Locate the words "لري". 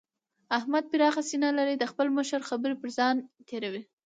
1.57-1.75